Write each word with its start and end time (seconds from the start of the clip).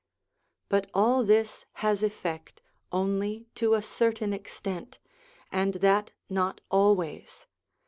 But 0.67 0.89
all 0.95 1.23
this 1.23 1.67
has 1.73 2.01
effect 2.01 2.63
only 2.91 3.45
to 3.53 3.75
a 3.75 3.83
certain 3.83 4.33
extent, 4.33 4.97
and 5.51 5.75
that 5.75 6.11
not 6.27 6.59
always. 6.71 7.45